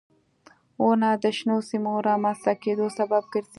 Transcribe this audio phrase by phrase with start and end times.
[0.83, 3.49] •ونه د شنو سیمو رامنځته کېدو سبب ګرځي.